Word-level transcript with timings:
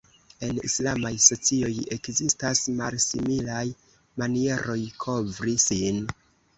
En 0.45 0.53
islamaj 0.69 1.11
socioj 1.25 1.69
ekzistas 1.97 2.63
malsimilaj 2.81 3.63
manieroj 4.25 4.81
kovri 5.07 5.59
sin. 5.71 6.07